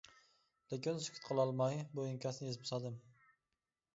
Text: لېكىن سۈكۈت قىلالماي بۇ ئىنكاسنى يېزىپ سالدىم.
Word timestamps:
لېكىن 0.71 1.01
سۈكۈت 1.07 1.27
قىلالماي 1.27 1.77
بۇ 1.99 2.05
ئىنكاسنى 2.07 2.49
يېزىپ 2.49 2.65
سالدىم. 2.71 2.95